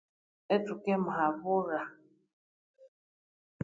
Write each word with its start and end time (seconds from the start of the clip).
Ethukemuhabulha 0.55 1.81